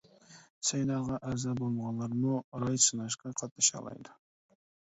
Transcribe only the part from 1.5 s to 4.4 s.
بولمىغانلارمۇ راي سىناشقا قاتنىشالايدۇ.